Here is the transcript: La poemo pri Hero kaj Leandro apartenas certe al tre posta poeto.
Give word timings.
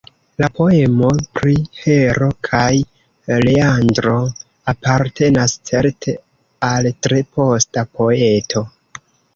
La 0.41 0.47
poemo 0.59 1.09
pri 1.39 1.53
Hero 1.81 2.29
kaj 2.47 2.63
Leandro 3.45 4.17
apartenas 4.75 5.57
certe 5.73 6.19
al 6.73 6.95
tre 7.09 7.25
posta 7.39 7.91
poeto. 8.01 8.69